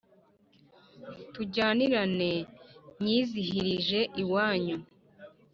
Tujyanirane 1.33 2.31
nyizihirije 3.03 3.99
iwanyu 4.23 4.77